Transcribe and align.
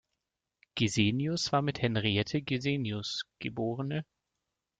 Gesenius 0.73 1.51
war 1.51 1.61
mit 1.61 1.79
"Henriette 1.83 2.41
Gesenius 2.41 3.21
geb. 3.37 3.59